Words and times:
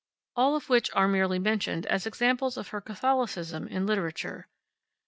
All 0.35 0.55
of 0.55 0.67
which 0.67 0.89
are 0.95 1.07
merely 1.07 1.37
mentioned 1.37 1.85
as 1.85 2.07
examples 2.07 2.57
of 2.57 2.69
her 2.69 2.81
catholicism 2.81 3.67
in 3.67 3.85
literature. 3.85 4.47